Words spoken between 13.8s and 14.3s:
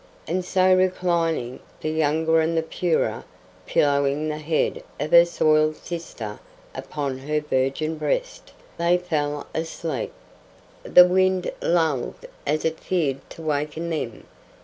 them.